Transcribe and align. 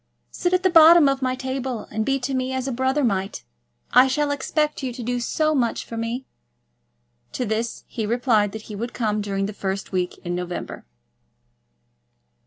Sit 0.31 0.51
at 0.51 0.63
the 0.63 0.71
bottom 0.71 1.07
of 1.07 1.21
my 1.21 1.35
table, 1.35 1.83
and 1.91 2.03
be 2.03 2.17
to 2.21 2.33
me 2.33 2.53
as 2.53 2.67
a 2.67 2.71
brother 2.71 3.03
might. 3.03 3.43
I 3.93 4.07
shall 4.07 4.31
expect 4.31 4.81
you 4.81 4.91
to 4.91 5.03
do 5.03 5.19
so 5.19 5.53
much 5.53 5.85
for 5.85 5.95
me." 5.95 6.25
To 7.33 7.45
this 7.45 7.83
he 7.85 8.01
had 8.01 8.09
replied 8.09 8.51
that 8.53 8.63
he 8.63 8.75
would 8.75 8.93
come 8.93 9.21
during 9.21 9.45
the 9.45 9.53
first 9.53 9.91
week 9.91 10.17
in 10.25 10.33
November. 10.33 10.85